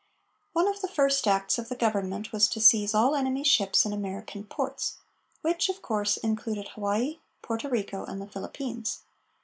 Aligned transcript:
One 0.53 0.67
of 0.67 0.81
the 0.81 0.87
first 0.87 1.27
acts 1.27 1.59
of 1.59 1.69
the 1.69 1.75
government 1.75 2.31
was 2.31 2.47
to 2.47 2.59
seize 2.59 2.95
all 2.95 3.13
enemy 3.13 3.43
ships 3.43 3.85
in 3.85 3.93
American 3.93 4.43
ports 4.45 4.97
which, 5.43 5.69
of 5.69 5.83
course, 5.83 6.17
included 6.17 6.69
Hawaii, 6.69 7.19
Porto 7.43 7.69
Rico 7.69 8.05
and 8.05 8.19
the 8.19 8.25
Philippines. 8.27 9.01